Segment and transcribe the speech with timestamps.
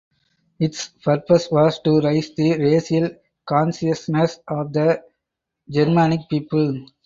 [0.57, 3.11] Its purpose was to raise the racial
[3.47, 4.99] consciousness of the
[5.69, 6.83] Germanic people.